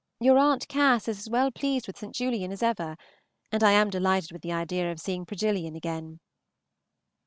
Your 0.19 0.39
Aunt 0.39 0.67
Cass 0.67 1.07
is 1.07 1.19
as 1.19 1.29
well 1.29 1.51
pleased 1.51 1.85
with 1.85 1.95
St. 1.95 2.15
Julian 2.15 2.51
as 2.51 2.63
ever, 2.63 2.97
and 3.51 3.63
I 3.63 3.73
am 3.73 3.91
delighted 3.91 4.31
with 4.31 4.41
the 4.41 4.51
idea 4.51 4.91
of 4.91 4.99
seeing 4.99 5.27
Progillian 5.27 5.75
again. 5.77 6.19